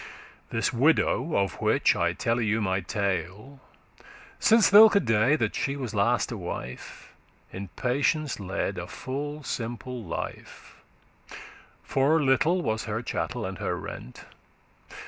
This 0.49 0.73
widow, 0.73 1.35
of 1.35 1.61
which 1.61 1.95
I 1.95 2.13
telle 2.13 2.41
you 2.41 2.59
my 2.59 2.79
tale, 2.79 3.59
Since 4.39 4.71
thilke 4.71 5.05
day 5.05 5.35
that 5.35 5.53
she 5.53 5.75
was 5.75 5.93
last 5.93 6.31
a 6.31 6.37
wife, 6.37 7.13
In 7.53 7.67
patience 7.75 8.39
led 8.39 8.79
a 8.79 8.87
full 8.87 9.43
simple 9.43 10.03
life, 10.03 10.77
For 11.83 12.19
little 12.19 12.63
was 12.63 12.85
*her 12.85 13.03
chattel 13.03 13.45
and 13.45 13.59
her 13.59 13.77
rent. 13.77 14.25